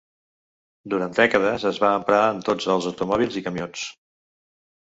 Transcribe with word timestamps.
Durant 0.93 1.11
dècades 1.19 1.67
es 1.71 1.79
va 1.85 1.93
emprar 1.99 2.23
en 2.31 2.41
tots 2.49 2.71
els 2.77 2.91
automòbils 2.93 3.39
i 3.43 3.45
camions. 3.51 3.85